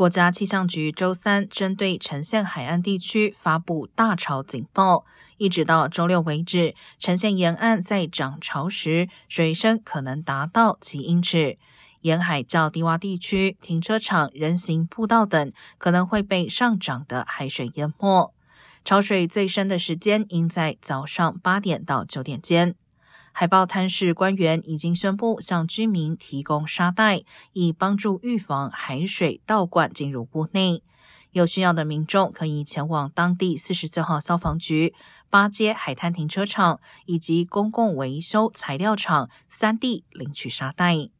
[0.00, 5.04] 国家气象局周三针对呈县海岸地区发布大潮警报，
[5.36, 11.58] 一直到周六为止，呈县沿岸在涨潮时水深可能达到七英尺，
[12.00, 18.32] 沿海较低洼地区、停车场、人行步道等可能会被上涨的海水淹没。
[18.82, 22.74] 潮水最深的时间应在早上八点到九点间。
[23.32, 30.82] 海豹滩市官员已经宣布向居民提供沙袋，以帮助预防海水倒灌进入屋内。
[31.32, 34.92] 有需要的民众可以前往当地四十四号消防局、
[35.30, 41.10] 八街海滩停车场以及公共维修材料厂三地领取沙袋。